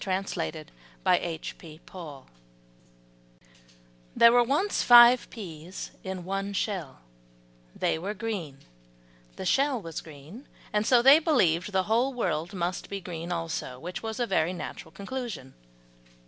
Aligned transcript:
THE 0.03 0.69
PEA 1.59 1.79
BLOSSOM 1.85 2.25
There 4.15 4.31
were 4.31 4.41
once 4.43 4.81
five 4.81 5.29
peas 5.29 5.91
in 6.03 6.23
one 6.23 6.53
shell, 6.53 7.01
they 7.75 7.99
were 7.99 8.15
green, 8.15 8.57
the 9.35 9.45
shell 9.45 9.79
was 9.79 10.01
green, 10.01 10.47
and 10.73 10.87
so 10.87 11.03
they 11.03 11.19
believed 11.19 11.67
that 11.67 11.71
the 11.73 11.83
whole 11.83 12.15
world 12.15 12.55
must 12.55 12.89
be 12.89 12.99
green 12.99 13.31
also, 13.31 13.77
which 13.77 14.01
was 14.01 14.19
a 14.19 14.25
very 14.25 14.53
natural 14.53 14.91
conclusion. 14.91 15.53